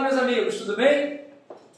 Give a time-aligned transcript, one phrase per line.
[0.00, 1.26] Olá, meus amigos, tudo bem?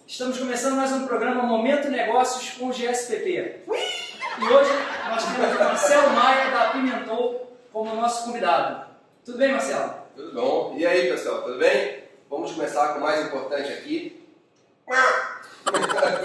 [0.07, 3.63] Estamos começando mais um programa Momento Negócios com o GSPP.
[3.67, 4.71] E hoje
[5.09, 8.87] nós temos o Marcelo Maia da Pimentou como nosso convidado.
[9.25, 9.95] Tudo bem, Marcelo?
[10.15, 10.75] Tudo bom.
[10.79, 12.05] E aí, pessoal, tudo bem?
[12.31, 14.25] Vamos começar com o mais importante aqui.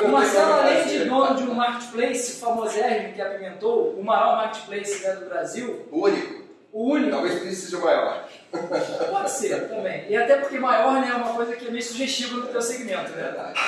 [0.03, 5.13] O Marcelo, além de dono de um marketplace famosérrimo que apimentou, o maior marketplace né,
[5.15, 6.46] do Brasil, único.
[6.77, 8.29] O único, Talvez por isso seja o maior.
[9.09, 10.05] pode ser também.
[10.07, 13.09] E até porque maior né, é uma coisa que é meio sugestiva no teu segmento,
[13.13, 13.23] né?
[13.23, 13.59] Verdade.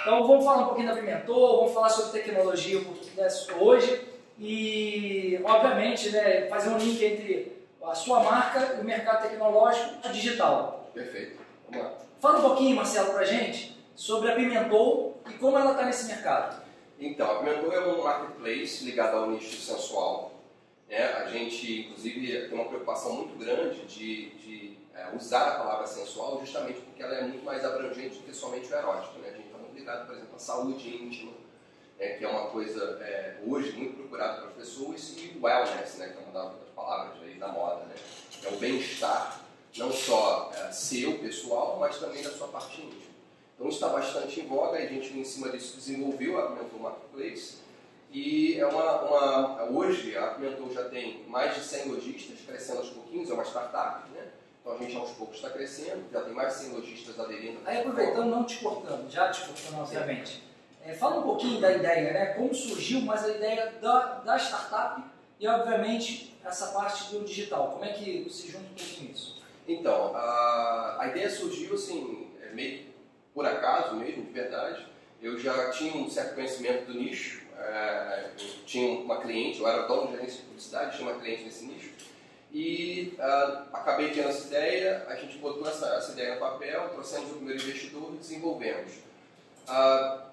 [0.00, 4.00] Então vamos falar um pouquinho da Pimentou, vamos falar sobre tecnologia um pouquinho dessa hoje
[4.38, 10.90] e, obviamente, né, fazer um link entre a sua marca e o mercado tecnológico digital.
[10.94, 11.38] Perfeito.
[11.68, 11.92] Vamos lá.
[12.18, 16.64] Fala um pouquinho, Marcelo, pra gente sobre a Pimentou e como ela está nesse mercado.
[16.98, 20.03] Então, a Pimentou é um marketplace ligado ao nicho sensual.
[20.88, 21.04] Né?
[21.04, 26.40] A gente, inclusive, tem uma preocupação muito grande de, de, é, usar a palavra sensual
[26.40, 29.18] justamente porque ela é muito mais abrangente do que somente o erótico.
[29.18, 29.28] Né?
[29.28, 31.32] A gente está muito ligado, por exemplo, à saúde íntima,
[31.98, 32.08] né?
[32.10, 36.08] que é uma coisa é, hoje muito procurada pelas pessoas, e o wellness, né?
[36.08, 37.84] que é uma das palavras aí da moda.
[37.86, 37.94] Né?
[38.44, 39.40] É o bem-estar,
[39.76, 43.14] não só é, seu, pessoal, mas também da sua parte íntima.
[43.54, 47.63] Então está bastante em voga e a gente em cima disso desenvolveu a Pimentou Marketplace
[48.14, 52.90] e é uma, uma, hoje a Pimentou já tem mais de 100 lojistas, crescendo aos
[52.90, 54.28] pouquinhos, é uma startup, né?
[54.60, 57.58] Então a gente aos poucos está crescendo, já tem mais de 100 lojistas aderindo.
[57.64, 60.44] Aí aproveitando, não te cortando, já te cortando obviamente,
[60.86, 62.26] é, fala um pouquinho da ideia, né?
[62.34, 65.02] como surgiu mais a ideia da, da startup
[65.40, 69.42] e obviamente essa parte do digital, como é que se junta um pouquinho isso?
[69.66, 72.84] Então, a, a ideia surgiu assim, é meio
[73.34, 74.86] por acaso mesmo, de verdade.
[75.24, 78.28] Eu já tinha um certo conhecimento do nicho, é,
[78.66, 81.92] tinha uma cliente, eu era dono de agência de publicidade, tinha uma cliente nesse nicho,
[82.52, 87.30] e ah, acabei tendo essa ideia, a gente botou essa, essa ideia no papel, trouxemos
[87.30, 88.92] o primeiro investidor e desenvolvemos.
[89.66, 90.26] Ah,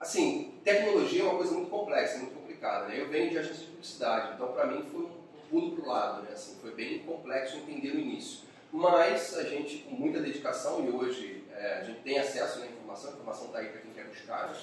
[0.00, 2.88] assim, tecnologia é uma coisa muito complexa, muito complicada.
[2.88, 3.00] Né?
[3.00, 5.10] Eu venho de agência de publicidade, então para mim foi um
[5.48, 6.30] pulo para o lado, né?
[6.32, 8.40] assim, foi bem complexo entender o início.
[8.72, 13.10] Mas a gente, com muita dedicação, e hoje é, a gente tem acesso à informação,
[13.10, 13.81] a informação está aí para
[14.26, 14.54] né?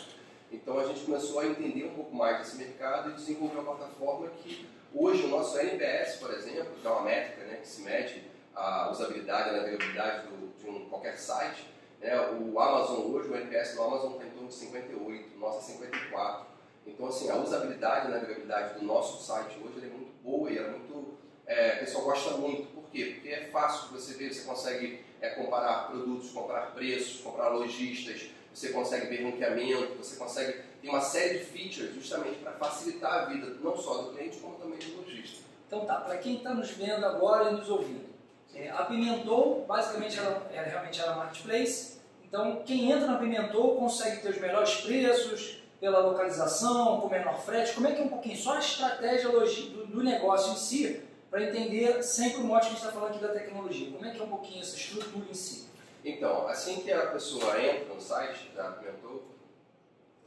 [0.52, 4.28] então a gente começou a entender um pouco mais desse mercado e desenvolver uma plataforma
[4.44, 8.24] que hoje o nosso NPS, por exemplo, que é uma métrica né, que se mede
[8.56, 11.68] a usabilidade a navegabilidade do, de um, qualquer site,
[12.02, 15.60] né, o Amazon hoje, o NPS do Amazon está em torno de 58, o nosso
[15.60, 16.46] é 54.
[16.88, 20.58] Então, assim, a usabilidade e a navegabilidade do nosso site hoje é muito boa e
[20.58, 22.64] é muito, é, o pessoal gosta muito.
[22.74, 23.14] Por quê?
[23.16, 28.70] Porque é fácil você ver, você consegue é, comparar produtos, comparar preços, comparar lojistas, você
[28.70, 33.58] consegue ver ranqueamento, você consegue tem uma série de features justamente para facilitar a vida
[33.62, 35.44] não só do cliente como também do lojista.
[35.68, 38.08] Então tá, para quem está nos vendo agora e nos ouvindo,
[38.56, 44.22] é, a Pimentou, basicamente, ela, ela realmente era marketplace, então quem entra na Pimentou consegue
[44.22, 48.36] ter os melhores preços, pela localização, com menor frete, como é que é um pouquinho
[48.36, 52.76] só a estratégia do, do negócio em si, para entender sempre o mote que a
[52.76, 55.34] gente está falando aqui da tecnologia, como é que é um pouquinho essa estrutura em
[55.34, 55.69] si?
[56.04, 59.24] Então, assim que a pessoa entra no site da Pimentou,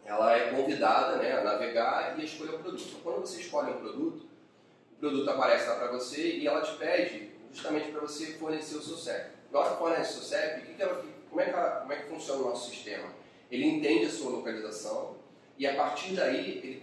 [0.05, 2.85] ela é convidada né, a navegar e escolher o produto.
[2.89, 4.27] Então, quando você escolhe um produto,
[4.97, 8.83] o produto aparece lá para você e ela te pede justamente para você fornecer o
[8.83, 9.31] seu CEP.
[9.51, 11.93] Na hora que fornece o seu CEP, que que ela, como, é que ela, como
[11.93, 13.09] é que funciona o nosso sistema?
[13.51, 15.17] Ele entende a sua localização
[15.59, 16.81] e a partir daí ele,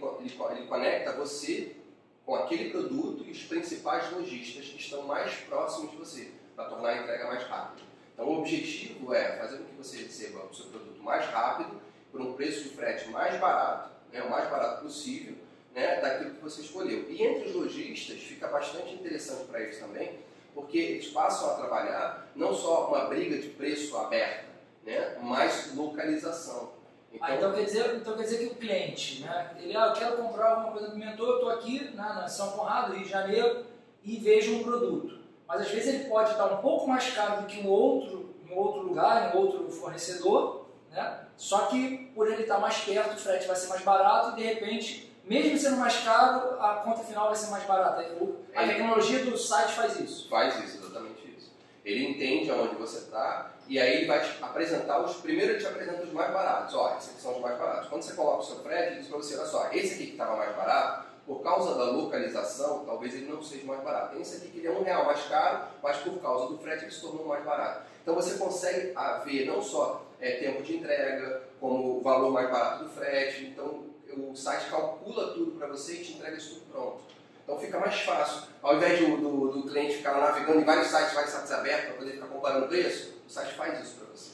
[0.50, 1.76] ele conecta você
[2.24, 6.90] com aquele produto e os principais lojistas que estão mais próximos de você, para tornar
[6.90, 7.89] a entrega mais rápida.
[8.20, 11.80] Então o objetivo é fazer com que você receba o seu produto mais rápido,
[12.12, 15.36] por um preço de frete mais barato, né, o mais barato possível,
[15.74, 17.08] né, daquilo que você escolheu.
[17.08, 20.18] E entre os lojistas fica bastante interessante para eles também,
[20.54, 24.44] porque eles passam a trabalhar não só uma briga de preço aberta,
[24.84, 26.72] né, mas localização.
[27.10, 29.92] Então, ah, então, quer dizer, então quer dizer que o cliente, né, ele, ah, eu
[29.94, 33.08] quero comprar alguma coisa do Pimentou, eu estou aqui na, na São Conrado, Rio de
[33.08, 33.64] Janeiro,
[34.04, 35.19] e vejo um produto.
[35.50, 38.56] Mas às vezes ele pode estar um pouco mais caro do que um outro, em
[38.56, 41.26] outro lugar, em outro fornecedor, né?
[41.36, 44.46] Só que por ele estar mais perto, o frete vai ser mais barato e de
[44.46, 48.06] repente, mesmo sendo mais caro, a conta final vai ser mais barata.
[48.54, 50.28] A tecnologia do site faz isso.
[50.28, 51.50] Faz isso, exatamente isso.
[51.84, 55.16] Ele entende aonde você está e aí ele vai te apresentar os.
[55.16, 56.76] Primeiro ele te apresenta os mais baratos.
[56.76, 57.88] Ó, esses aqui são os mais baratos.
[57.88, 60.12] Quando você coloca o seu frete, ele diz para você: olha só, esse aqui que
[60.12, 64.14] estava mais barato, por causa da localização, talvez ele não seja mais barato.
[64.14, 66.82] Tem esse aqui que ele é um real mais caro, mas por causa do frete
[66.82, 67.86] ele se tornou mais barato.
[68.02, 68.92] Então você consegue
[69.24, 73.44] ver não só é, tempo de entrega, como o valor mais barato do frete.
[73.44, 77.02] Então o site calcula tudo para você e te entrega isso tudo pronto.
[77.44, 78.48] Então fica mais fácil.
[78.60, 81.94] Ao invés do, do, do cliente ficar navegando em vários sites, vários sites abertos para
[81.94, 84.32] poder ficar comparando preço, o site faz isso para você.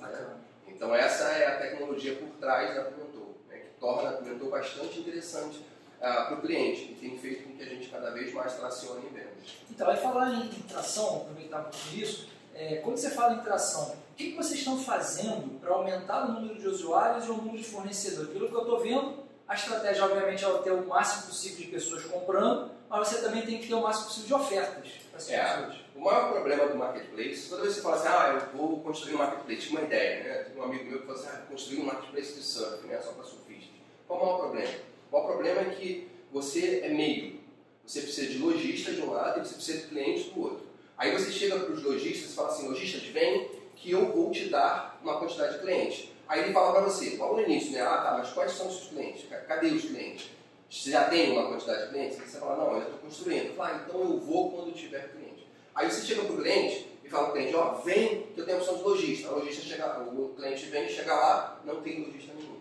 [0.00, 0.36] Né?
[0.66, 3.58] Então essa é a tecnologia por trás da Pimentou, né?
[3.58, 5.64] que torna a Pimentou bastante interessante
[6.04, 9.06] uh, para o cliente e tem feito com que a gente cada vez mais tracione
[9.06, 9.56] em vendas.
[9.70, 13.96] Então, vai falar em tração, aproveitar um pouco disso, é, quando você fala em tração,
[14.12, 17.58] o que, que vocês estão fazendo para aumentar o número de usuários e o número
[17.58, 18.30] de fornecedores?
[18.30, 22.04] Pelo que eu estou vendo, a estratégia, obviamente, é ter o máximo possível de pessoas
[22.04, 25.42] comprando, mas você também tem que ter o máximo possível de ofertas para essas é,
[25.42, 25.76] pessoas.
[25.96, 29.14] O maior problema do marketplace, toda vez que você fala assim, ah, eu vou construir
[29.16, 30.34] um marketplace, uma ideia, né?
[30.44, 33.00] Tem um amigo meu que falou assim, ah, construir um marketplace de surf, né?
[33.02, 33.74] Só para surfistas.
[34.06, 34.93] Qual o maior problema?
[35.14, 37.38] O maior problema é que você é meio.
[37.86, 40.66] Você precisa de lojista de um lado e você precisa de cliente do outro.
[40.98, 44.48] Aí você chega para os lojistas e fala assim, lojistas, vem que eu vou te
[44.48, 46.08] dar uma quantidade de clientes.
[46.26, 47.82] Aí ele fala para você, logo no início, né?
[47.82, 49.24] Ah, tá, mas quais são os seus clientes?
[49.46, 50.30] Cadê os clientes?
[50.68, 52.20] Você já tem uma quantidade de clientes?
[52.20, 53.54] Aí você fala, não, eu estou construindo.
[53.54, 55.46] Fala, ah, então eu vou quando tiver cliente.
[55.76, 58.44] Aí você chega para o cliente e fala para o cliente, ó, vem que eu
[58.44, 59.28] tenho opção de lojista.
[59.28, 62.53] A lojista chega, o cliente vem, chega lá, não tem lojista nenhum,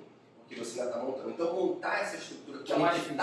[0.53, 1.29] porque você ainda está montando.
[1.29, 3.17] Então montar essa estrutura, que é mais difícil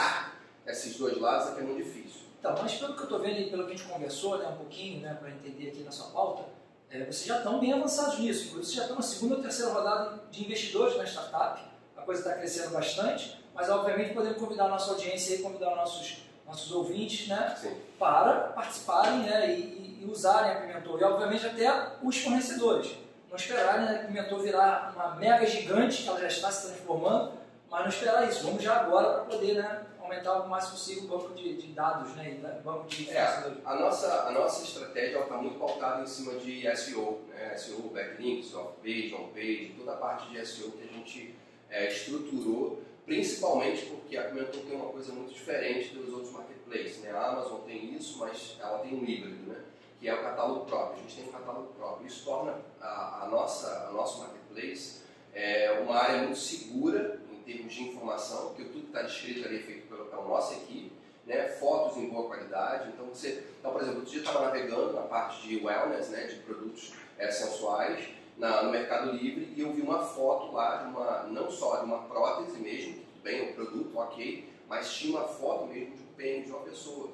[0.70, 2.20] esses dois lados é que é muito difícil.
[2.38, 4.56] Então, mas pelo que eu estou vendo e pelo que a gente conversou né, um
[4.56, 6.44] pouquinho, né, para entender aqui na sua pauta,
[6.90, 8.48] é, vocês já estão bem avançados nisso.
[8.48, 11.60] Inclusive, vocês já estão na segunda ou terceira rodada de investidores na startup.
[11.96, 16.22] A coisa está crescendo bastante, mas obviamente podemos convidar a nossa audiência e convidar nossos,
[16.46, 17.56] nossos ouvintes né,
[17.98, 20.98] para participarem né, e, e, usarem a Pimentor.
[20.98, 22.96] E obviamente até os fornecedores.
[23.30, 27.34] Não esperarem né, a Pimentor virar uma mega gigante, que ela já está se transformando,
[27.70, 28.44] mas não esperar isso.
[28.44, 32.12] Vamos já agora para poder né, aumentar o máximo possível o banco de, de dados,
[32.16, 32.30] né?
[32.32, 33.22] E banco de é,
[33.64, 37.56] a nossa A nossa estratégia está muito pautada em cima de SEO, né?
[37.56, 41.36] SEO, backlinks, off-page, on-page, toda a parte de SEO que a gente
[41.70, 46.98] é, estruturou, principalmente porque a Pimenton tem uma coisa muito diferente dos outros marketplaces.
[46.98, 47.12] Né?
[47.12, 49.60] A Amazon tem isso, mas ela tem um híbrido, né?
[50.00, 50.99] Que é o catálogo próprio.
[50.99, 52.06] A gente tem um catálogo próprio.
[52.06, 55.00] Isso torna a, a nossa, a nosso marketplace
[55.32, 59.58] é, uma área muito segura em termos de informação, porque tudo que está descrito ali
[59.58, 60.93] é feito pela, pela nossa equipe,
[61.26, 61.49] né?
[61.49, 62.88] fotos em boa qualidade.
[62.88, 66.26] Então, você, então por exemplo, outro dia eu estava navegando na parte de wellness, né?
[66.26, 70.88] de produtos é, sensuais, na, no Mercado Livre, e eu vi uma foto lá, de
[70.88, 75.29] uma, não só de uma prótese mesmo, tudo bem, o produto, ok, mas tinha uma
[75.29, 77.11] foto mesmo de um pênis de uma pessoa.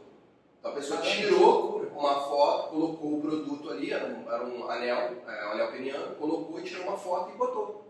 [0.66, 5.14] Então a pessoa tirou uma foto, colocou o produto ali, era um, era um anel,
[5.26, 7.86] é, um anel peniano, colocou e tirou uma foto e botou.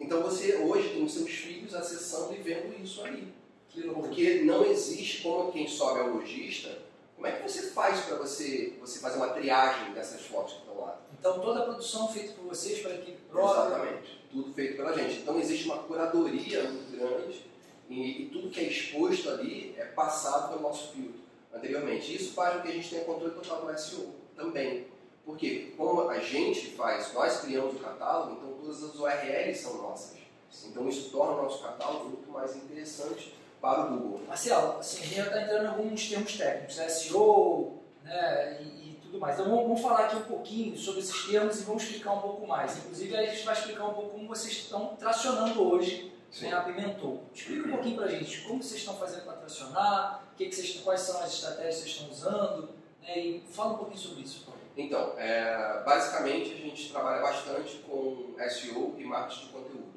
[0.00, 3.32] Então você hoje tem os seus filhos acessando e vendo isso ali.
[3.92, 6.78] Porque não existe como quem sobe ao lojista.
[7.14, 10.80] Como é que você faz para você, você fazer uma triagem dessas fotos que estão
[10.80, 10.98] lá?
[11.18, 13.76] Então toda a produção feita por vocês, para que própria.
[13.76, 15.20] Exatamente, tudo feito pela gente.
[15.20, 17.44] Então existe uma curadoria muito grande
[17.90, 21.23] e, e, tudo que é exposto ali é passado pelo nosso filtro
[21.54, 22.14] anteriormente.
[22.14, 24.86] Isso faz com que a gente tenha controle total do SEO também.
[25.24, 30.18] Porque como a gente faz, nós criamos o catálogo, então todas as URLs são nossas.
[30.66, 34.20] Então isso torna o nosso catálogo muito mais interessante para o Google.
[34.28, 36.88] Marcelo, assim, a gente já está entrando em alguns termos técnicos, né?
[36.88, 38.58] SEO né?
[38.60, 39.34] E, e, tudo mais.
[39.38, 42.46] Então vamos, vamos, falar aqui um pouquinho sobre esses termos e vamos explicar um pouco
[42.46, 42.76] mais.
[42.76, 46.12] Inclusive a gente vai explicar um pouco como vocês estão tracionando hoje
[46.42, 47.24] né, a Pimentou.
[47.32, 50.80] Explica um pouquinho para a gente como vocês estão fazendo para tracionar, que que vocês,
[50.80, 52.70] quais são as estratégias que vocês estão usando,
[53.02, 53.18] né?
[53.18, 54.52] e fala um pouquinho sobre isso.
[54.76, 59.94] Então, é, basicamente a gente trabalha bastante com SEO e marketing de conteúdo.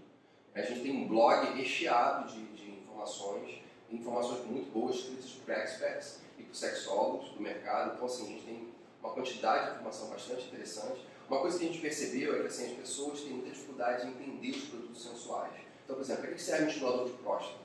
[0.53, 3.59] A gente tem um blog recheado de, de informações,
[3.91, 7.95] informações muito boas, escritas por experts e por sexólogos do mercado.
[7.95, 11.01] Então, assim, a gente tem uma quantidade de informação bastante interessante.
[11.27, 14.11] Uma coisa que a gente percebeu é que assim, as pessoas têm muita dificuldade em
[14.11, 15.66] entender os produtos sensuais.
[15.87, 17.59] Então, por exemplo, para que serve um estimulador de próstata?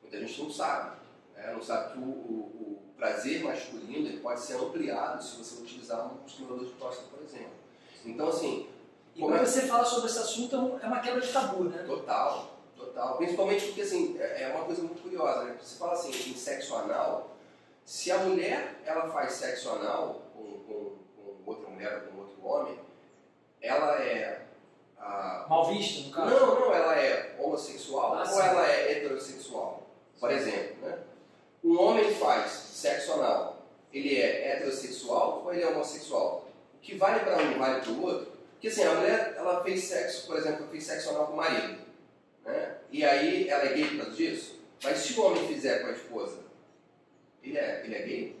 [0.00, 0.96] Muita gente não sabe.
[1.34, 1.52] Né?
[1.52, 6.06] Não sabe que o, o, o prazer masculino ele pode ser ampliado se você utilizar
[6.06, 7.50] um estimulador de próstata, por exemplo.
[8.04, 8.68] Então, assim.
[9.16, 9.44] E quando é...
[9.44, 11.82] você fala sobre esse assunto, é uma quebra de tabu, né?
[11.82, 13.16] Total, total.
[13.16, 15.58] Principalmente porque, assim, é, é uma coisa muito curiosa, né?
[15.60, 17.34] Você fala assim, em sexo anal,
[17.84, 22.46] se a mulher ela faz sexo anal com, com, com outra mulher ou com outro
[22.46, 22.78] homem,
[23.60, 24.46] ela é.
[25.00, 25.46] A...
[25.48, 26.30] Mal vista, no caso?
[26.30, 28.40] Não, não, ela é homossexual ah, ou sim.
[28.40, 29.86] ela é heterossexual,
[30.18, 30.98] por exemplo, né?
[31.64, 36.48] um homem faz sexo anal, ele é heterossexual ou ele é homossexual?
[36.74, 38.32] O que vale para um vale para o outro?
[38.52, 41.78] Porque assim, a mulher ela fez sexo, por exemplo, fez sexo anal com o marido,
[42.44, 42.76] né?
[42.90, 45.92] e aí ela é gay por causa disso, mas se o homem fizer com a
[45.92, 46.38] esposa,
[47.42, 48.38] ele é, ele é gay?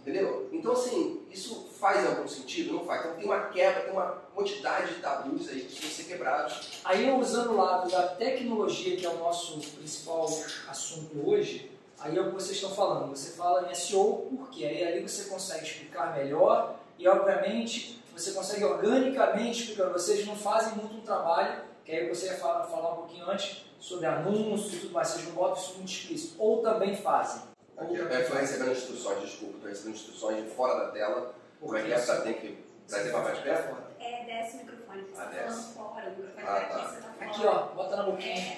[0.00, 0.50] Entendeu?
[0.52, 2.74] Então, assim, isso faz algum sentido?
[2.74, 3.00] Não faz.
[3.00, 6.80] Então, tem uma quebra, tem uma quantidade de tabus aí que precisam ser quebrados.
[6.84, 10.28] Aí, usando o lado da tecnologia, que é o nosso principal
[10.68, 13.10] assunto hoje, aí é o que vocês estão falando.
[13.10, 18.64] Você fala em SEO porque aí ali você consegue explicar melhor e, obviamente, você consegue
[18.64, 19.90] organicamente explicar.
[19.90, 23.64] Vocês não fazem muito um trabalho, que aí você ia falar, falar um pouquinho antes
[23.78, 26.34] sobre anúncios e tudo mais, vocês não botam isso muito explícito.
[26.38, 27.42] Ou também fazem.
[27.76, 31.34] Aqui, eu estou recebendo instruções, desculpa, estou recebendo instruções de fora da tela.
[31.60, 31.98] Como é que é?
[31.98, 33.83] Tá, tem que trazer para mais perto?
[34.04, 35.02] É, desce o microfone.
[35.12, 35.44] Você Ah, tá desce.
[35.44, 36.76] falando fora, o microfone Ah, tá tá.
[36.82, 37.30] aqui, você tá fora.
[37.30, 38.56] Aqui, ó, bota na boquinha.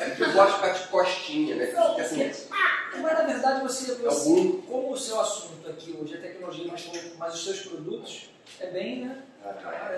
[0.00, 1.66] É porque eu gosto de ficar de costinha, né?
[1.66, 2.32] Fica assim,
[3.02, 4.62] Mas na verdade você, é você boom.
[4.62, 9.04] como o seu assunto aqui hoje é tecnologia, mas, mas os seus produtos é bem,
[9.06, 9.22] né?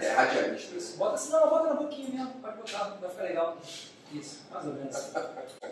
[0.01, 0.75] É radialista.
[0.77, 0.97] Isso.
[0.97, 3.57] Bota assim, não, bota na boquinha mesmo, pode botar, vai ficar legal.
[4.13, 4.97] Isso, mais ou menos.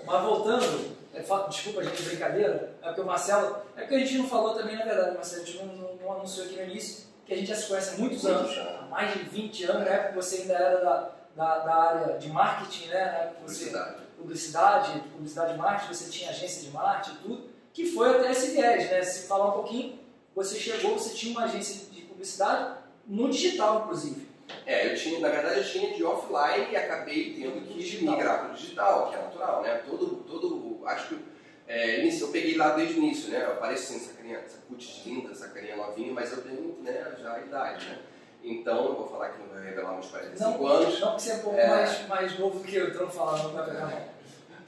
[0.05, 4.19] Mas voltando, é, fa- desculpa gente, brincadeira, é porque o Marcelo, é porque a gente
[4.19, 7.07] não falou também, na verdade, Marcelo, a gente não, não, não anunciou aqui no início,
[7.25, 8.51] que a gente já se conhece há muitos anos,
[8.95, 12.29] mais de 20 anos, na época que você ainda era da, da, da área de
[12.29, 13.05] marketing, né?
[13.05, 13.97] Na época você, Publicidade.
[14.17, 18.53] publicidade, publicidade de marketing, você tinha agência de marketing e tudo, que foi até esse
[18.53, 19.03] viés, né?
[19.03, 19.99] Se falar um pouquinho,
[20.35, 24.29] você chegou, você tinha uma agência de publicidade no digital, inclusive.
[24.67, 28.15] É, eu tinha, na verdade eu tinha de offline e acabei tendo que Digital.
[28.15, 29.83] migrar para o digital, que é natural, né?
[29.89, 31.25] Todo, todo, acho que
[31.67, 33.43] é, início- eu peguei lá desde o início, né?
[33.43, 37.33] Eu assim, essa carinha, essa putz linda, essa carinha novinha, mas eu tenho, né, já
[37.35, 37.99] a idade, né?
[38.45, 41.01] Então, eu vou falar que não vou revelar meus 45 Não, anos.
[41.01, 41.67] não que você é um pouco É.
[41.69, 44.05] mais, mais novo do que eu, então falar, não vai pegar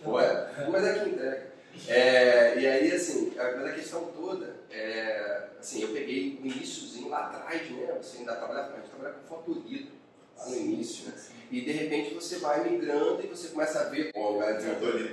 [0.02, 0.12] não.
[0.12, 1.46] Ué, mas é que entrega.
[1.88, 7.10] É, e aí, assim, a, mas a questão toda, é, assim, eu peguei o iníciozinho
[7.10, 7.94] lá atrás, né?
[8.00, 9.92] Você ainda trabalha, a gente trabalha com fotolito
[10.38, 11.14] lá no início, né?
[11.50, 14.10] E de repente você vai migrando e você começa a ver.
[14.14, 14.58] Bom, cara,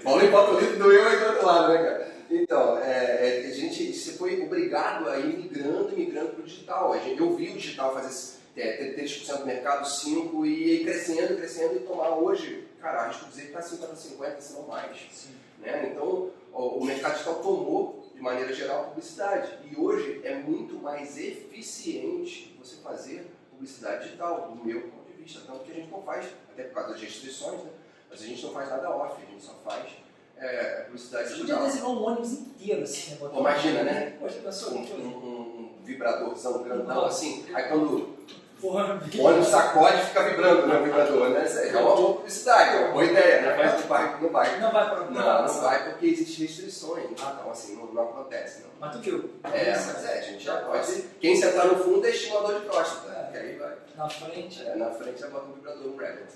[0.03, 2.13] Paulo e fotolito doeu aí do outro lado, né, cara?
[2.31, 6.43] Então, é, é, a gente você foi obrigado a ir migrando e migrando para o
[6.43, 6.93] digital.
[6.93, 8.07] A gente, eu vi o digital fazer
[8.55, 13.25] é, ter 3% do mercado, 5% e ir crescendo, crescendo e tomar hoje, cara, arrisco
[13.25, 15.29] dizer que está 50, 50, se não mais.
[15.59, 15.89] Né?
[15.91, 19.57] Então, o, o mercado digital tomou, de maneira geral, a publicidade.
[19.69, 25.41] E hoje é muito mais eficiente você fazer publicidade digital, do meu ponto de vista.
[25.47, 27.71] Tanto que a gente não faz, até por causa das restrições, né?
[28.09, 29.91] mas a gente não faz nada off, a gente só faz
[30.37, 31.65] é, publicidade Você podia digital.
[31.65, 33.29] desenhar um ônibus inteiro assim, né?
[33.35, 34.17] Imagina, né?
[34.21, 38.17] Um, que um, um vibradorzão grandão assim, aí quando
[38.63, 41.43] Porra, o ônibus sacode, fica vibrando né, o vibrador, né?
[41.45, 43.55] Isso aí É uma boa publicidade, é uma boa ideia, né?
[43.57, 44.59] Mas não vai, não vai.
[44.61, 47.03] Não vai para Não, não vai porque existem restrições.
[47.11, 48.69] Então, assim, não, não acontece, não.
[48.79, 49.29] Mas tu viu?
[49.43, 51.01] É, mas é, a gente já pode.
[51.19, 53.73] Quem sentar no fundo é estimulador de próstata, que aí vai.
[53.97, 54.65] Na frente.
[54.65, 56.33] É, na frente já bota um vibrador Revit.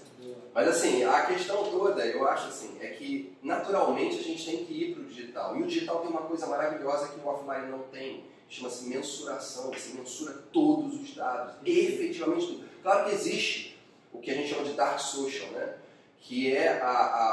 [0.53, 4.73] Mas assim, a questão toda, eu acho assim, é que naturalmente a gente tem que
[4.73, 5.55] ir para o digital.
[5.55, 8.25] E o digital tem uma coisa maravilhosa que o offline não tem.
[8.49, 9.71] Chama-se mensuração.
[9.71, 12.69] Você mensura todos os dados, efetivamente tudo.
[12.81, 13.77] Claro que existe
[14.13, 15.75] o que a gente chama de dark social, né?
[16.19, 16.87] que é a-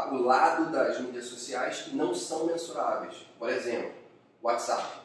[0.06, 3.16] a- o lado das mídias sociais que não são mensuráveis.
[3.38, 3.92] Por exemplo,
[4.42, 5.00] WhatsApp.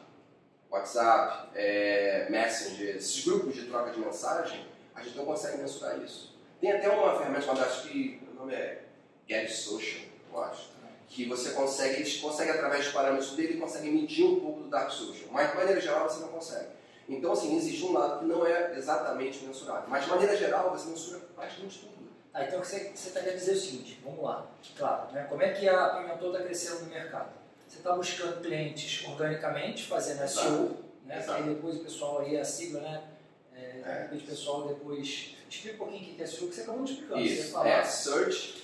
[0.70, 4.64] WhatsApp, é, Messenger, esses grupos de troca de mensagem,
[4.94, 6.36] a gente não consegue mensurar isso.
[6.60, 8.84] Tem até uma ferramenta chamada, acho que o nome é
[9.28, 10.02] Get Social,
[10.32, 10.68] eu acho,
[11.10, 14.90] que você consegue, eles conseguem através dos parâmetros dele, conseguem medir um pouco do Dark
[14.90, 16.68] Social, mas de maneira geral você não consegue.
[17.08, 20.88] Então, assim, existe um lado que não é exatamente mensurável, mas de maneira geral você
[20.88, 22.08] mensura praticamente tudo.
[22.32, 24.46] Tá, então o que você está querendo dizer é o seguinte, vamos lá.
[24.78, 25.26] Claro, né?
[25.28, 27.32] como é que a Pimentel está crescendo no mercado?
[27.66, 30.46] Você está buscando clientes organicamente, fazendo Exato.
[30.46, 31.18] SEO, né?
[31.18, 31.42] Exato.
[31.42, 33.02] aí depois o pessoal aí, a sigla, né?
[33.52, 34.14] É, É.
[34.14, 35.36] o pessoal depois...
[35.50, 37.14] Explica um pouquinho o que é SEO, que você acabou de explicar.
[37.16, 38.59] Você Isso, é Search,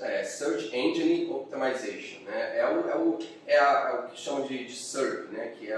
[0.00, 2.24] é, Search Engine Optimization.
[2.24, 2.58] Né?
[2.58, 5.54] É, o, é, o, é, a- é o que chamam de, de SERP, né?
[5.58, 5.76] que é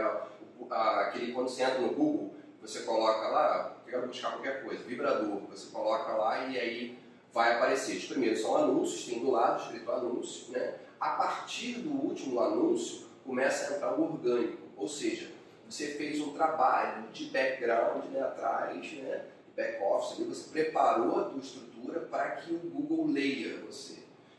[0.71, 4.85] a- aquele quando você entra no Google, você coloca lá, eu quero buscar qualquer coisa,
[4.85, 6.99] vibrador, você coloca lá e aí
[7.33, 7.97] vai aparecer.
[7.97, 10.53] Os primeiros são anúncios, tem do lado escrito anúncio.
[10.53, 10.75] Né?
[11.01, 15.29] A partir do último anúncio, começa a entrar o orgânico, ou seja,
[15.69, 19.25] você fez um trabalho de background né, atrás, né,
[19.57, 23.99] back-office, você preparou a tua estrutura para que o Google leia você.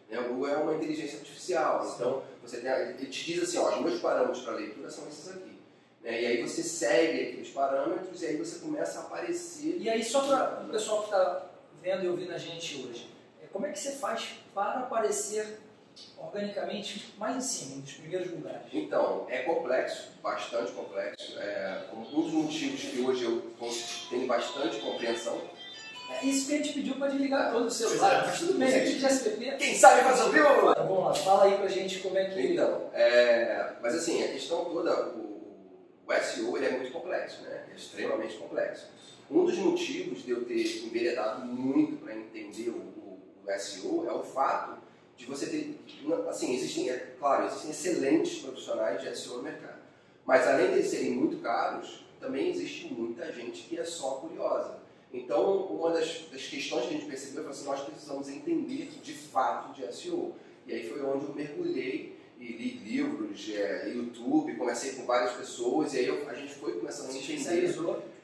[0.10, 0.20] Né?
[0.20, 3.82] O Google é uma inteligência artificial, então você tem, ele te diz assim, ó, os
[3.82, 5.58] meus parâmetros para leitura são esses aqui.
[6.02, 6.22] Né?
[6.22, 9.78] E aí você segue aqueles parâmetros e aí você começa a aparecer.
[9.80, 11.46] E aí, só para o pessoal que está
[11.82, 13.10] vendo e ouvindo a gente hoje,
[13.42, 15.60] é, como é que você faz para aparecer
[16.18, 18.62] organicamente mais em cima, nos primeiros lugares?
[18.74, 21.38] Então, é complexo, bastante complexo.
[21.40, 23.42] É, um dos motivos que hoje eu
[24.10, 25.40] tenho bastante compreensão.
[26.10, 28.86] É isso que a gente pediu para desligar todo o celular, mas tudo bem, a
[28.86, 29.58] gente de SPP.
[29.58, 30.46] Quem sabe faz ao vivo?
[30.46, 32.40] Então, vamos lá, fala aí pra gente como é que...
[32.42, 35.42] Então, é, mas assim, a questão toda, o,
[36.06, 37.66] o SEO ele é muito complexo, né?
[37.72, 38.88] É extremamente complexo.
[39.32, 44.14] Um dos motivos de eu ter enveredado muito para entender o, o- o SEO é
[44.14, 44.83] o fato
[45.18, 45.80] de você ter,
[46.28, 49.82] assim, existem, é claro, existem excelentes profissionais de SEO no mercado,
[50.26, 54.82] mas além de serem muito caros, também existe muita gente que é só curiosa.
[55.14, 59.14] Então, uma das, das questões que a gente percebeu foi assim, nós precisamos entender de
[59.14, 60.34] fato de SEO.
[60.66, 65.94] E aí foi onde eu mergulhei e li livros, é, YouTube, comecei com várias pessoas,
[65.94, 67.70] e aí eu, a gente foi começando a entender.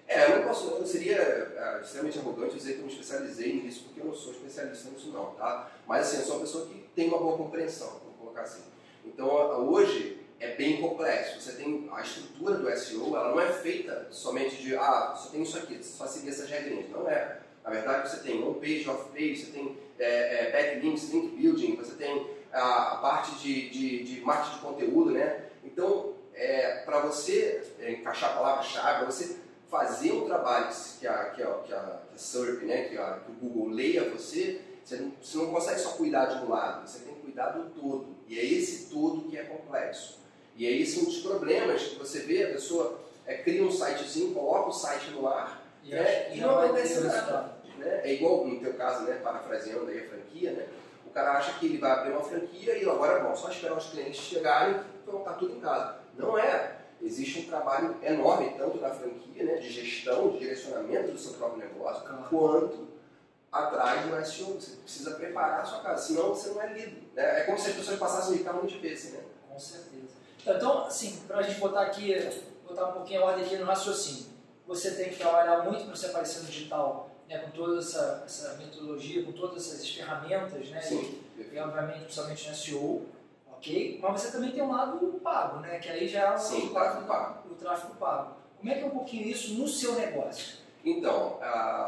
[0.08, 3.84] É, eu não posso, eu seria é, extremamente arrogante dizer que eu me especializei nisso,
[3.86, 5.72] porque eu não sou especialista nisso não, tá?
[5.88, 8.64] Mas assim, eu sou uma pessoa que tem uma boa compreensão, vamos colocar assim.
[9.06, 9.28] Então,
[9.70, 11.40] hoje, é bem complexo.
[11.40, 15.42] Você tem a estrutura do SEO, ela não é feita somente de, ah, só tem
[15.42, 16.90] isso aqui, só seguir essas regrinhas.
[16.90, 17.40] Não é.
[17.64, 22.28] Na verdade, você tem on-page, off-page, você tem é, é, backlinks, link building, você tem
[22.52, 25.46] a, a parte de, de, de, marketing de conteúdo, né?
[25.64, 29.38] Então, é, para você é, encaixar a palavra-chave, você
[29.70, 30.68] fazer um trabalho
[31.00, 33.70] que a, que a, que a, que a SERP, né, que, a, que o Google
[33.70, 37.22] leia você, você não, você não consegue só cuidar de um lado, você tem que
[37.22, 38.08] cuidar do todo.
[38.28, 40.20] E é esse todo que é complexo.
[40.56, 44.70] E aí são os problemas que você vê, a pessoa é, cria um sitezinho, coloca
[44.70, 47.60] o site no ar e, né, e não acontece nada.
[47.78, 48.02] Né?
[48.04, 50.68] É igual no teu caso, né, parafraseando aí a franquia, né?
[51.06, 53.90] O cara acha que ele vai abrir uma franquia e agora, bom, só esperar os
[53.90, 54.76] clientes chegarem
[55.08, 55.98] e tá tudo em casa.
[56.16, 56.76] Não é.
[57.02, 59.19] Existe um trabalho enorme, tanto na franquia,
[60.90, 62.24] direcionamento do seu próprio negócio, claro.
[62.30, 62.88] quanto
[63.52, 64.60] atrás do SEO.
[64.60, 67.02] Você precisa preparar a sua casa, senão você não é lido.
[67.16, 67.42] Né?
[67.42, 69.24] É como se as pessoas passassem de carro de peixe, né?
[69.50, 70.20] Com certeza.
[70.46, 72.16] Então, assim, para a gente botar aqui,
[72.68, 74.26] botar um pouquinho a ordem aqui no raciocínio,
[74.66, 78.56] você tem que trabalhar muito para você aparecer no digital, né, com toda essa, essa
[78.58, 81.22] metodologia, com todas essas ferramentas, né, Sim.
[81.38, 83.06] E, e, obviamente, principalmente no SEO,
[83.52, 84.00] ok?
[84.02, 86.70] Mas você também tem um lado pago, né, que aí já é o, Sim, o
[86.72, 87.52] tráfego pago.
[87.52, 88.36] O tráfego pago.
[88.58, 90.59] Como é que é um pouquinho isso no seu negócio?
[90.84, 91.40] Então,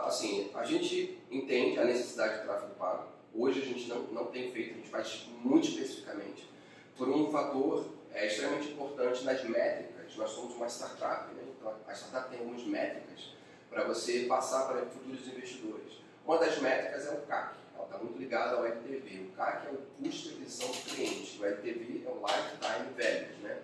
[0.06, 3.08] assim, a gente entende a necessidade de tráfego pago.
[3.34, 6.50] Hoje a gente não, não tem feito, a gente faz muito especificamente,
[6.98, 10.16] por um fator é extremamente importante nas métricas.
[10.18, 11.44] Nós somos uma startup, né?
[11.58, 13.34] então a startup tem algumas métricas
[13.70, 15.94] para você passar para futuros investidores.
[16.26, 19.30] Uma das métricas é o CAC, ela está muito ligada ao LTV.
[19.30, 23.44] O CAC é o custo de aquisição do cliente, o LTV é o Lifetime Value.
[23.44, 23.58] Né?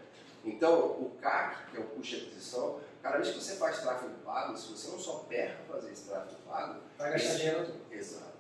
[0.46, 4.14] Então, o CAC, que é o custo de aquisição, cada vez que você faz tráfego
[4.26, 7.76] pago, se você não só perca fazer esse tráfego pago, vai gastar dinheiro.
[7.92, 8.38] Exato.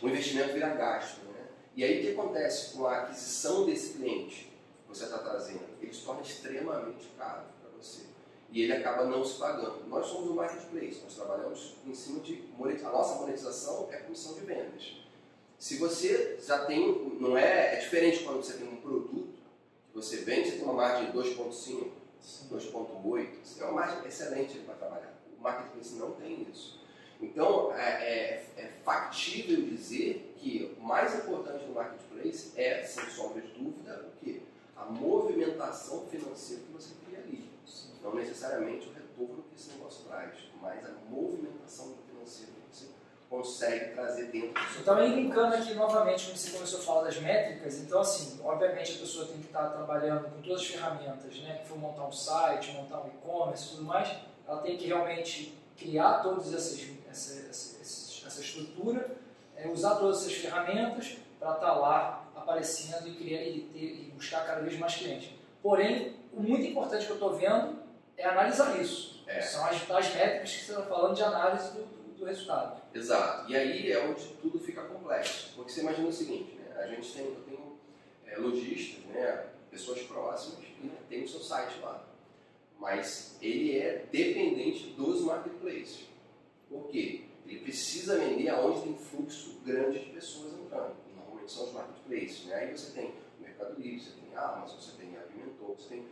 [0.00, 1.20] O investimento vira gasto.
[1.24, 1.46] Né?
[1.76, 4.54] E aí o que acontece com a aquisição desse cliente?
[4.94, 8.02] você está trazendo, ele se torna extremamente caro para você.
[8.50, 9.84] E ele acaba não se pagando.
[9.88, 12.44] Nós somos um marketplace, nós trabalhamos em cima de.
[12.84, 14.96] A nossa monetização é comissão de vendas.
[15.58, 19.34] Se você já tem, não é, é diferente quando você tem um produto
[19.90, 21.88] que você vende, você tem uma margem de 2.5,
[22.50, 25.14] 2.8, você tem uma margem excelente para trabalhar.
[25.38, 26.80] O marketplace não tem isso.
[27.20, 33.40] Então, é, é, é, factível dizer que o mais importante do marketplace é, sem sombra
[33.40, 34.40] de dúvida, o quê?
[34.76, 37.48] a movimentação financeira que você cria ali.
[38.02, 42.52] Não necessariamente o retorno que esse negócio traz, mas a movimentação financeira
[43.36, 47.04] consegue trazer dentro do seu Então, aí linkando aqui novamente, quando você começou a falar
[47.04, 51.36] das métricas, então assim, obviamente a pessoa tem que estar trabalhando com todas as ferramentas,
[51.40, 54.08] né, que for montar um site, montar um e-commerce e tudo mais,
[54.46, 59.10] ela tem que realmente criar todas essas, essa, essa, essa estrutura,
[59.56, 64.46] é, usar todas essas ferramentas para estar lá aparecendo e criar e, ter, e buscar
[64.46, 65.30] cada vez mais clientes.
[65.62, 67.78] Porém, o muito importante que eu estou vendo
[68.16, 69.22] é analisar isso.
[69.26, 69.40] É.
[69.40, 72.82] São as, as métricas que você está falando de análise do, do, do, resultado.
[72.94, 73.50] Exato.
[73.50, 75.52] E aí é onde tudo fica complexo.
[75.56, 76.82] Porque você imagina o seguinte, né?
[76.82, 77.78] a gente tem, eu tenho
[78.26, 79.46] é, lojistas, né?
[79.70, 82.06] pessoas próximas, e tem o seu site lá.
[82.78, 86.04] Mas ele é dependente dos marketplaces.
[86.68, 87.24] Por quê?
[87.46, 91.04] Ele precisa vender aonde tem fluxo grande de pessoas entrando
[91.44, 92.46] que são os marketplaces.
[92.46, 92.54] Né?
[92.54, 95.24] Aí você tem o Mercado Livre, você tem a Amazon, você tem a
[95.76, 96.06] você tem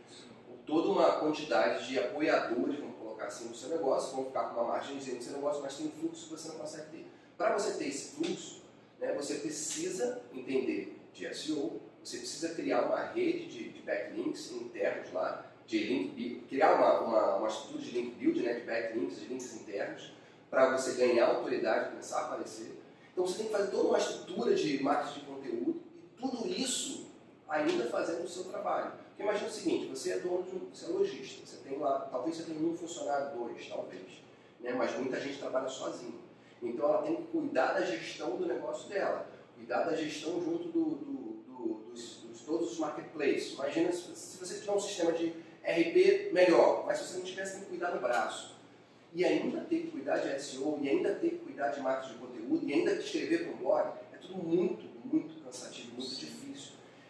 [0.65, 2.79] toda uma quantidade de apoiadores,
[3.23, 5.87] colocar assim, no seu negócio, vão ficar com uma margem no seu negócio, mas tem
[5.87, 7.05] um fluxo que você não consegue ter.
[7.37, 8.61] Para você ter esse fluxo,
[8.99, 15.11] né, você precisa entender de SEO, você precisa criar uma rede de, de backlinks internos
[15.13, 19.25] lá, de link, criar uma, uma, uma estrutura de link build, né, de backlinks, de
[19.25, 20.13] links internos,
[20.49, 22.77] para você ganhar autoridade, começar a aparecer.
[23.11, 27.07] Então você tem que fazer toda uma estrutura de marketing de conteúdo e tudo isso
[27.47, 28.91] ainda fazendo o seu trabalho.
[29.13, 32.07] Porque imagina o seguinte, você é dono de um, você é lojista, você tem lá,
[32.11, 34.01] talvez você tenha um funcionário, dois, talvez,
[34.59, 34.73] né?
[34.73, 36.19] mas muita gente trabalha sozinho.
[36.63, 40.85] Então ela tem que cuidar da gestão do negócio dela, cuidar da gestão junto do,
[40.85, 41.13] do,
[41.45, 43.53] do, dos, dos, todos os marketplaces.
[43.53, 45.27] Imagina se, se você tiver um sistema de
[45.63, 48.55] RP melhor, mas se você não tivesse, tem que cuidar do braço.
[49.13, 52.19] E ainda ter que cuidar de SEO, e ainda ter que cuidar de marketing de
[52.19, 56.42] conteúdo, e ainda escrever para um blog, é tudo muito, muito cansativo, muito difícil.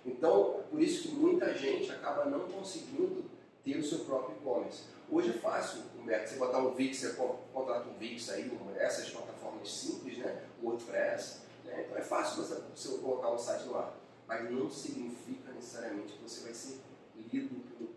[0.05, 3.23] Então, por isso que muita gente acaba não conseguindo
[3.63, 4.83] ter o seu próprio e-commerce.
[5.09, 9.71] Hoje é fácil, Humberto, você botar um Wix, você contrata um Wix aí, essas plataformas
[9.71, 10.43] simples, né?
[10.61, 11.85] WordPress, né?
[11.85, 13.95] Então é fácil você, você colocar um site no ar,
[14.27, 16.81] mas não significa necessariamente que você vai ser
[17.31, 17.95] lido pelo público.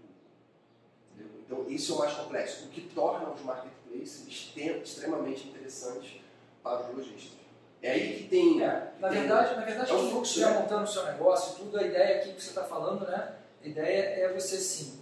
[1.15, 1.41] Entendeu?
[1.45, 6.21] Então isso é o mais complexo, o que torna os marketplaces extremamente interessantes
[6.63, 7.46] para os lojistas.
[7.83, 8.63] É aí que tem.
[8.63, 10.61] É, na verdade, na verdade, é um fluxo, estiver né?
[10.61, 13.35] montando o seu negócio, tudo, a ideia aqui que você está falando, né?
[13.63, 15.01] A ideia é você sim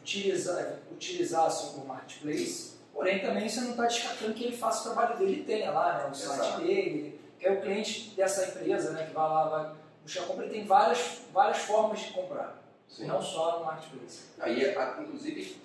[0.00, 5.18] utilizar, utilizar seu marketplace, porém também você não está descartando que ele faça o trabalho
[5.18, 6.10] dele e tenha lá, né?
[6.10, 6.60] O site Exato.
[6.62, 9.06] dele, que é o cliente dessa empresa, né?
[9.06, 13.06] Que vai lá, vai buscar compra, ele tem várias, várias formas de comprar, Sim.
[13.06, 14.20] não só no marketplace.
[14.38, 15.56] Aí, a- inclusive,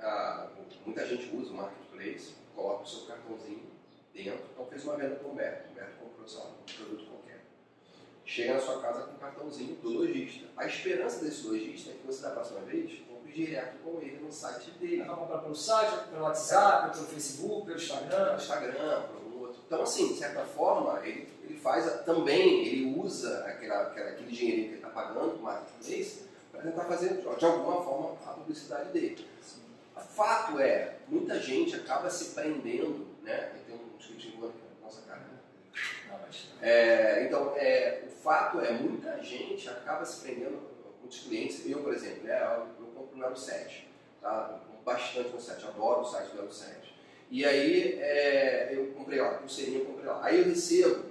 [0.00, 0.46] a-
[0.84, 3.62] muita gente usa o marketplace, coloca o seu cartãozinho
[4.22, 7.40] dentro, então fez uma venda com o Humberto, o Humberto comprou um produto qualquer.
[8.24, 10.46] Chega na sua casa com o cartãozinho do lojista.
[10.56, 14.32] A esperança desse lojista é que você, da próxima vez, compre direto com ele no
[14.32, 15.02] site dele.
[15.04, 18.34] Vai comprar pelo site, pelo WhatsApp, pelo Facebook, pelo Instagram.
[18.36, 19.60] Instagram, por algum outro.
[19.66, 24.30] Então, assim, de certa forma, ele, ele faz a- também, ele usa aquela, aquela- aquele
[24.32, 28.32] dinheirinho que ele está pagando com o marketplace para tentar fazer, de alguma forma, a
[28.32, 29.24] publicidade dele.
[29.94, 33.52] O fato é, muita gente acaba se prendendo, né?
[33.56, 35.38] E tem um escritinho aqui na nossa cara, né?
[36.08, 40.60] Não, mas- É, então, é, o fato é, muita gente acaba se prendendo,
[41.00, 43.88] muitos clientes, eu, por exemplo, né, eu, eu compro no Elo 7,
[44.22, 44.48] tá?
[44.52, 46.94] Eu compro bastante no site, adoro o site do Elo 7.
[47.30, 50.24] E aí, é, eu comprei lá, pulseirinha eu comprei lá.
[50.24, 51.04] Aí eu recebo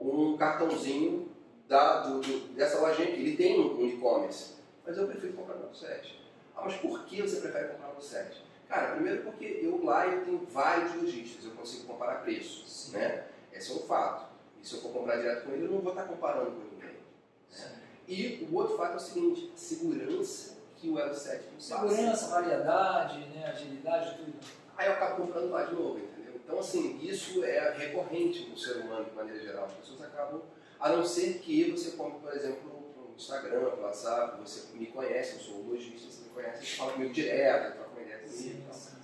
[0.00, 1.28] um cartãozinho
[1.66, 4.54] da, do, do- dessa lojinha aqui, ele tem um, um e-commerce,
[4.86, 6.18] mas eu prefiro comprar no Elo 7.
[6.56, 8.42] Ah, mas por que você prefere comprar no 7?
[8.68, 13.24] Cara, primeiro porque eu lá eu tenho vários lojistas, eu consigo comparar preços, né?
[13.52, 14.28] Esse é um fato.
[14.62, 16.96] E se eu for comprar direto com ele, eu não vou estar comparando com ninguém.
[17.50, 17.64] Sim.
[18.06, 21.88] E o outro fato é o seguinte, segurança que o Elo 7 não passa.
[21.88, 23.46] Segurança, variedade, né?
[23.46, 24.34] agilidade, tudo.
[24.76, 26.34] Aí eu acabo comprando lá de novo, entendeu?
[26.36, 29.64] Então, assim, isso é recorrente no ser humano, de maneira geral.
[29.64, 30.42] As pessoas acabam,
[30.78, 32.60] a não ser que você compre, por exemplo,
[32.96, 36.76] no Instagram, no WhatsApp, você me conhece, eu sou um lojista, você me conhece, você
[36.76, 37.78] fala comigo direto,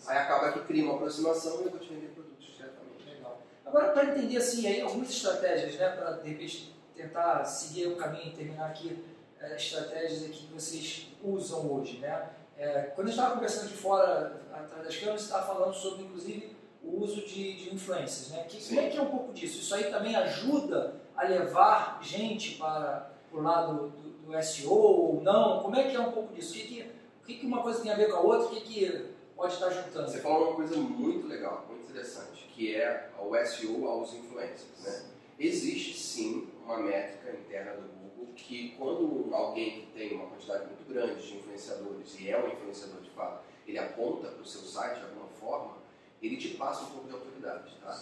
[0.06, 3.08] Aí acaba que cria uma aproximação e eu vou te vender produtos diretamente.
[3.08, 3.40] Legal.
[3.64, 8.28] Agora, para entender assim, aí, algumas estratégias, né, para de repente tentar seguir o caminho
[8.28, 9.02] e terminar aqui,
[9.40, 12.30] eh, estratégias aqui que vocês usam hoje, né?
[12.56, 17.02] Eh, quando estava conversando aqui fora, atrás das câmeras, você estava falando sobre, inclusive, o
[17.02, 18.44] uso de, de influencers, né?
[18.44, 19.60] Que, como é que é um pouco disso?
[19.60, 25.62] Isso aí também ajuda a levar gente para o lado do, do SEO ou não?
[25.62, 26.52] Como é que é um pouco disso?
[26.52, 26.90] O que,
[27.22, 28.46] o que, que uma coisa tem a ver com a outra?
[28.46, 30.10] O que, que pode estar juntando?
[30.10, 34.80] Você falou uma coisa muito legal, muito interessante, que é o SEO aos influencers.
[34.82, 35.04] Né?
[35.38, 40.88] Existe sim uma métrica interna do Google que quando alguém que tem uma quantidade muito
[40.88, 44.98] grande de influenciadores e é um influenciador de fato, ele aponta para o seu site
[44.98, 45.76] de alguma forma,
[46.22, 47.76] ele te passa um pouco de autoridade.
[47.82, 47.98] Tá?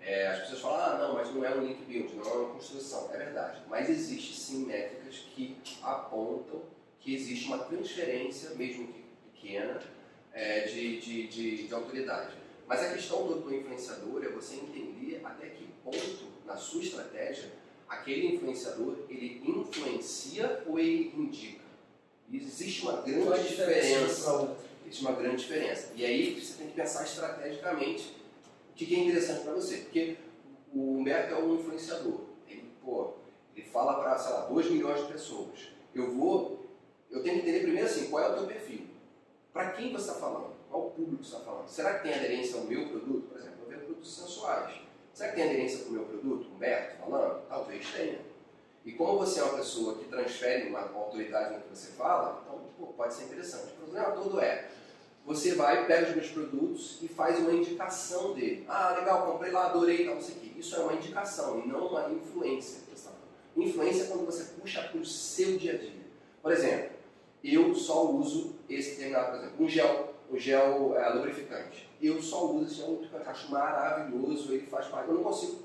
[0.00, 2.54] É, as pessoas falam, ah, não, mas não é um link build, não é uma
[2.54, 3.08] construção.
[3.12, 3.62] É verdade.
[3.68, 6.60] Mas existe sim métricas que apontam
[6.98, 9.80] que existe uma transferência, mesmo que pequena,
[10.32, 12.36] é, de, de, de, de autoridade.
[12.66, 17.52] Mas a questão do, do influenciador é você entender até que ponto, na sua estratégia,
[17.88, 21.62] aquele influenciador, ele influencia ou ele indica.
[22.30, 24.56] E existe uma grande Qual diferença?
[24.86, 25.92] Existe uma grande diferença.
[25.94, 28.16] E aí você tem que pensar estrategicamente
[28.70, 29.78] o que que é interessante para você.
[29.78, 30.16] Porque
[30.74, 32.20] o Humberto é um influenciador.
[32.48, 33.14] Ele, pô,
[33.54, 35.68] ele fala para, sei lá, 2 milhões de pessoas.
[35.94, 36.66] Eu vou,
[37.10, 38.91] eu tenho que entender primeiro assim, qual é o teu perfil.
[39.52, 40.52] Para quem você está falando?
[40.70, 41.68] Qual público você está falando?
[41.68, 43.28] Será que tem aderência ao meu produto?
[43.28, 44.80] Por exemplo, eu vendo produtos sensuais.
[45.12, 46.48] Será que tem aderência para o meu produto?
[46.54, 47.46] Humberto falando?
[47.48, 48.18] Talvez tenha.
[48.84, 52.60] E como você é uma pessoa que transfere uma autoridade no que você fala, então
[52.78, 53.74] pô, pode ser interessante.
[53.74, 54.68] O problema todo é,
[55.24, 58.64] você vai, pega os meus produtos e faz uma indicação dele.
[58.66, 60.52] Ah, legal, comprei lá, adorei, tal, não sei o quê.
[60.56, 62.80] Isso é uma indicação e não uma influência.
[63.04, 63.12] tá.
[63.56, 66.02] Influência é quando você puxa para o seu dia a dia.
[66.42, 66.90] Por exemplo,
[67.44, 71.88] eu só uso esse determinado, por exemplo, um gel, um gel é, lubrificante.
[72.00, 75.08] Eu só uso esse gel lubrificante, acho maravilhoso, ele faz parte.
[75.08, 75.62] Eu não consigo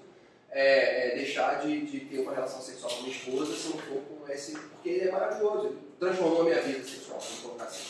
[0.51, 4.01] é, é, deixar de, de ter uma relação sexual com minha esposa se não for
[4.01, 7.83] com esse, porque ele é maravilhoso, ele transformou a minha vida sexual, vamos colocar assim.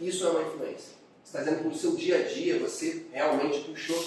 [0.00, 0.94] Isso é uma influência.
[1.22, 4.02] Você está dizendo que no seu dia a dia você realmente puxou.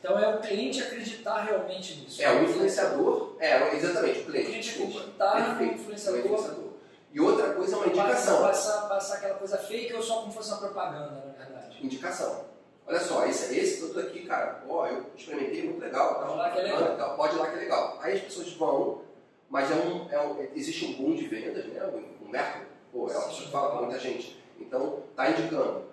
[0.00, 2.20] Então é o cliente acreditar realmente nisso.
[2.22, 4.46] É, o influenciador, é, exatamente, o O cliente.
[4.48, 4.98] cliente desculpa.
[4.98, 6.20] acreditar no influenciador.
[6.20, 6.71] o influenciador.
[7.12, 8.42] E outra coisa é uma indicação.
[8.42, 11.84] Passar, passar aquela coisa fake ou só como fosse uma propaganda, na verdade.
[11.84, 12.46] Indicação.
[12.86, 16.14] Olha só, esse, esse produto aqui, cara, ó, eu experimentei, muito legal.
[16.14, 16.96] Pode tal, ir lá que é legal.
[16.96, 17.98] tal, Pode ir lá que é legal.
[18.00, 19.02] Aí as pessoas vão,
[19.48, 21.84] mas é um, é um- existe um boom de vendas, né?
[21.84, 24.42] O Humberto, pô, é uma pessoa que fala com muita gente.
[24.58, 25.84] Então, tá indicando.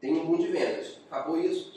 [0.00, 0.98] Tem um boom de vendas.
[1.10, 1.72] Acabou isso,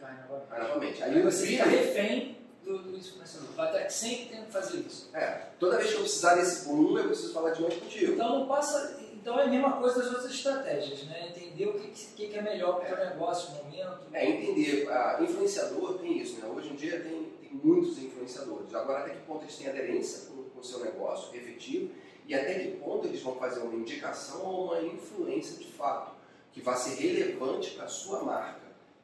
[0.00, 1.02] Cai novamente.
[1.02, 2.31] Aí Aí o você fica refém
[2.64, 3.48] do, do influenciador.
[3.56, 5.10] Vai estar sempre tendo que fazer isso.
[5.14, 8.12] é, toda vez que eu precisar desse boom, eu preciso falar de novo contigo.
[8.12, 9.00] Então não passa.
[9.14, 11.28] Então é a mesma coisa das outras estratégias, né?
[11.28, 14.00] Entender o que, que, que é melhor para o teu negócio no momento.
[14.12, 14.90] É, entender.
[14.90, 16.48] A influenciador tem isso, né?
[16.48, 18.74] Hoje em dia tem, tem muitos influenciadores.
[18.74, 21.90] Agora, até que ponto eles têm aderência com, com o seu negócio efetivo
[22.26, 26.12] e até que ponto eles vão fazer uma indicação ou uma influência de fato,
[26.52, 28.61] que vai ser relevante para a sua marca.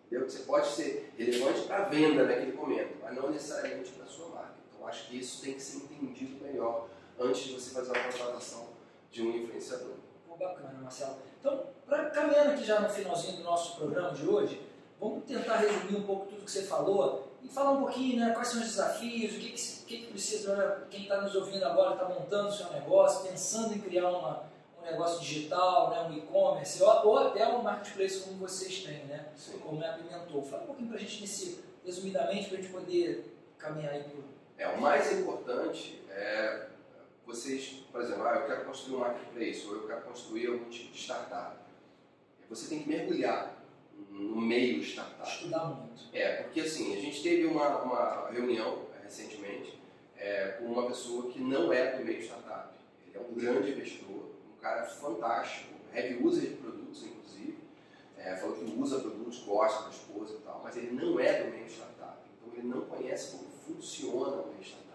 [0.09, 0.27] Entendeu?
[0.27, 4.09] Que você pode ser relevante para a venda naquele momento, mas não necessariamente para a
[4.09, 4.55] sua marca.
[4.73, 6.89] Então, acho que isso tem que ser entendido melhor
[7.21, 8.69] antes de você fazer uma contratação
[9.13, 9.97] de um influenciador.
[10.27, 11.17] Pô, bacana, Marcelo.
[11.39, 14.63] Então, pra, caminhando aqui já no finalzinho do nosso programa de hoje,
[14.99, 18.49] vamos tentar resumir um pouco tudo que você falou e falar um pouquinho né, quais
[18.49, 21.93] são os desafios, o que, que, que, que precisa, né, quem está nos ouvindo agora,
[21.93, 24.48] está montando o seu negócio, pensando em criar uma, um
[24.93, 29.59] negócio digital, né, um e-commerce, ou, ou até um marketplace como vocês têm, né, Sim.
[29.59, 30.43] como é a Pimentou.
[30.43, 34.05] Fala um pouquinho para a gente, nesse, resumidamente, para a gente poder caminhar aí.
[34.57, 36.67] É, o mais importante é
[37.29, 40.93] vocês, por exemplo, ah, eu quero construir um marketplace ou eu quero construir algum tipo
[40.93, 41.57] de startup.
[42.49, 43.55] Você tem que mergulhar
[44.11, 45.29] no meio startup.
[45.29, 46.05] estudar muito.
[46.13, 49.79] É, porque assim, a gente teve uma, uma reunião recentemente
[50.17, 52.75] é, com uma pessoa que não é do meio startup.
[53.07, 54.28] Ele é um grande investidor,
[54.59, 57.59] um cara fantástico, heavy user de produtos, inclusive.
[58.17, 61.51] É, falou que usa produtos, gosta da esposa e tal, mas ele não é do
[61.51, 62.19] meio startup.
[62.37, 64.89] Então ele não conhece como funciona o meio startup.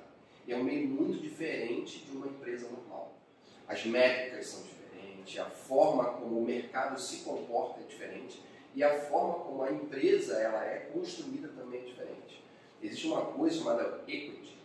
[0.45, 3.13] E é um meio muito diferente de uma empresa normal.
[3.65, 8.43] As métricas são diferentes, a forma como o mercado se comporta é diferente
[8.75, 12.43] e a forma como a empresa ela é construída também é diferente.
[12.81, 14.57] Existe uma coisa chamada equity,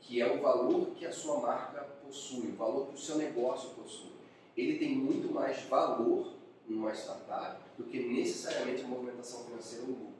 [0.00, 3.70] que é o valor que a sua marca possui, o valor que o seu negócio
[3.70, 4.16] possui.
[4.56, 6.32] Ele tem muito mais valor
[6.68, 10.14] numa startup do que necessariamente a movimentação financeira ou lucro.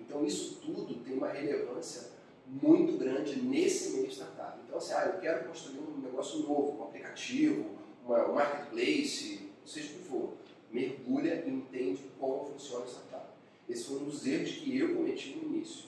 [0.00, 2.10] Então isso tudo tem uma relevância
[2.46, 4.58] muito grande nesse meio startup.
[4.64, 7.66] Então assim, ah, eu quero construir um negócio novo, um aplicativo,
[8.04, 10.32] uma, um marketplace, seja o que for
[10.70, 13.26] mergulha e entende como funciona a startup.
[13.68, 15.84] Esse foi um dos erros que eu cometi no início.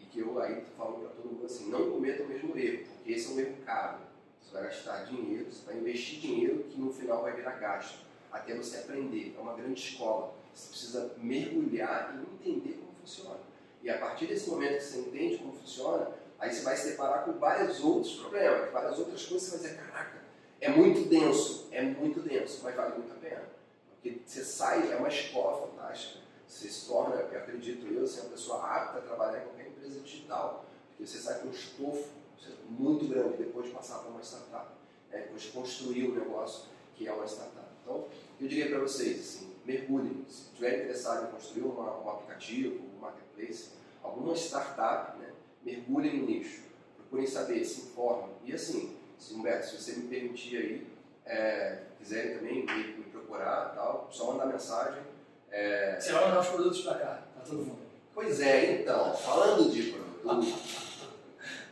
[0.00, 3.12] E que eu aí falando para todo mundo assim, não cometa o mesmo erro, porque
[3.12, 3.98] esse é um erro caro.
[4.42, 7.98] Você vai gastar dinheiro, você vai investir dinheiro que no final vai virar gasto,
[8.30, 9.34] até você aprender.
[9.36, 10.34] É uma grande escola.
[10.54, 13.40] Você precisa mergulhar e entender como funciona.
[13.82, 17.24] E a partir desse momento que você entende como funciona, aí você vai se deparar
[17.24, 20.22] com vários outros problemas, várias outras coisas, você vai dizer, caraca,
[20.60, 23.42] é muito denso, é muito denso, mas vale muito a pena.
[23.90, 26.20] Porque você sai, é uma escola fantástica.
[26.46, 30.00] Você se torna, eu acredito eu, assim, uma pessoa apta a trabalhar em qualquer empresa
[30.00, 30.64] digital.
[30.88, 32.08] Porque você sai com um estofo
[32.68, 34.68] muito grande depois de passar por uma startup.
[35.10, 35.20] Né?
[35.20, 37.66] Depois de construir um negócio que é uma startup.
[37.82, 38.06] Então,
[38.40, 40.24] eu diria para vocês, assim, mergulhem.
[40.28, 43.70] Se estiver interessado em construir uma, um aplicativo, um marketplace,
[44.02, 45.32] alguma startup, né?
[45.62, 46.62] mergulhem no nicho.
[46.96, 48.30] Procurem saber, se informem.
[48.44, 50.86] E assim, se, Humberto, se você me permitir aí,
[51.24, 55.02] é, quiserem também me, me procurar, tal, só mandar mensagem.
[55.50, 57.78] É, Você vai mandar os produtos para cá, para todo mundo.
[58.14, 60.58] Pois é, então, falando de produto,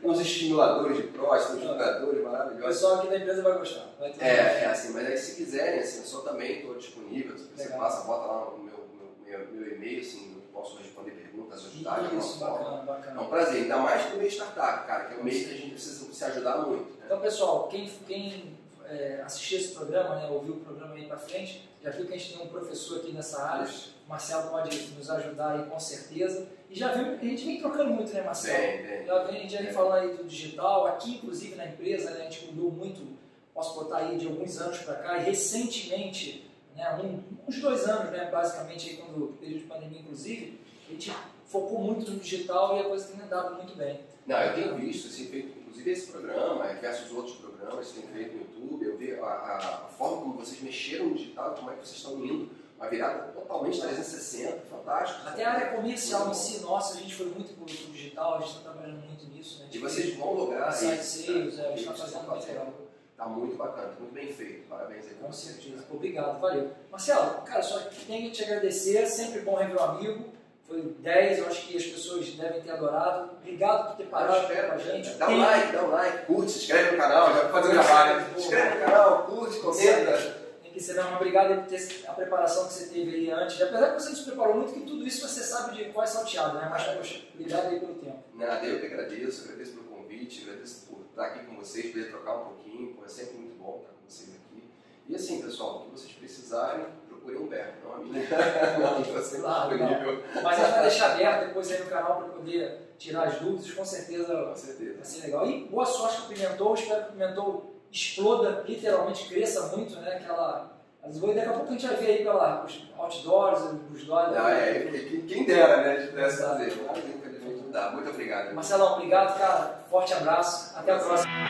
[0.02, 2.66] os estimuladores de próstata, os jogadores O maravilhosos.
[2.66, 3.86] pessoal aqui da empresa vai gostar.
[3.98, 4.28] Vai É,
[4.62, 7.36] é assim, mas aí se quiserem, assim, eu só também estou disponível.
[7.38, 7.78] Se você Legal.
[7.80, 8.78] passa, bota lá no meu,
[9.24, 12.56] meu, meu, e-mail, assim, eu posso responder perguntas, ajudar de Isso, forma.
[12.58, 13.24] bacana, É um bacana.
[13.28, 16.12] prazer, ainda mais pro meio startup, cara, que é um meio que a gente precisa
[16.12, 16.84] se ajudar muito.
[16.90, 17.02] Né?
[17.06, 18.58] Então, pessoal, quem, quem
[18.90, 22.16] é, assistiu esse programa, né, ouviu o programa aí para frente, já viu que a
[22.16, 23.68] gente tem um professor aqui nessa área.
[24.07, 26.48] O Marcelo pode nos ajudar aí com certeza.
[26.68, 28.59] E já viu que a gente vem trocando muito, né, Marcelo?
[28.59, 29.07] Bem, bem.
[29.07, 32.20] Já vem, a gente já vem falando aí do digital, aqui inclusive na empresa, né,
[32.20, 33.16] a gente mudou muito,
[33.55, 38.11] posso botar aí de alguns anos para cá, e recentemente, né, um- uns dois anos,
[38.11, 41.12] né, basicamente, aí quando o período de pandemia inclusive, a gente
[41.46, 44.00] focou muito no digital e a coisa tem andado muito bem.
[44.26, 48.37] Não, eu tenho visto, assim, feito, inclusive esse programa, diversos outros programas que tem feito
[48.37, 51.87] no YouTube, eu vi a, a- forma como vocês mexeram no digital, como é que
[51.87, 55.28] vocês estão indo, uma virada totalmente 360, fantástico.
[55.28, 58.38] Até a área comercial em si, nossa, a gente foi muito pro, pro digital, a
[58.40, 59.68] gente está trabalhando muito nisso, né?
[59.72, 61.64] E vocês vão lograr Site isso, sales, né?
[61.64, 62.74] é, a gente está fazendo muito legal.
[63.16, 64.66] Tá muito bacana, muito bem feito.
[64.66, 65.85] Parabéns aí Com certeza.
[65.90, 66.70] Obrigado, valeu.
[66.90, 70.24] Marcelo, cara, só tenho que te agradecer, sempre bom rever o amigo.
[70.70, 73.33] Foi 10, eu acho que as pessoas devem ter adorado.
[73.40, 75.11] Obrigado por ter parado com a gente.
[75.14, 77.72] Dá um Tem- like, dá um like, curte, se inscreve no canal, já fazer um
[77.72, 78.24] trabalho.
[78.35, 80.40] Se inscreve no canal, curte, comenta.
[80.62, 81.16] Tem que ser mesmo.
[81.16, 83.61] Obrigado por ter a preparação que você teve aí antes.
[83.61, 86.56] Apesar que você nos preparou muito, que tudo isso você sabe de qual é salteado,
[86.56, 86.68] né?
[86.70, 88.22] Mas, poxa, obrigado aí pelo tempo.
[88.35, 90.42] Nada, eu que agradeço, agradeço pelo convite.
[90.48, 93.90] agradeço por estar aqui com vocês, poder trocar um pouquinho, é sempre muito bom estar
[93.90, 94.70] com vocês aqui.
[95.09, 96.87] E assim, pessoal, o que vocês precisarem,
[97.20, 98.20] procurem um Humberto, não a minha.
[98.78, 100.22] Não, está sempre Claro, disponível.
[100.42, 103.70] Mas a gente vai deixar aberto depois aí no canal para poder tirar as dúvidas,
[103.72, 104.94] com certeza Com certeza.
[104.96, 105.46] vai ser legal.
[105.46, 110.16] E boa sorte com o Pimentou, espero que o Pimentou exploda, literalmente cresça muito, né?
[110.16, 110.78] Aquela.
[111.02, 114.35] As daqui a pouco a gente vai ver aí pelos outdoors, os dólares.
[114.37, 117.90] Não, é, quem- quem dera, né, a gente pudesse fazer, mas infelizmente não dá.
[117.92, 118.54] Muito obrigado.
[118.54, 119.80] Marcelão, obrigado, cara.
[119.90, 120.78] Forte abraço.
[120.78, 121.49] Até a próxima.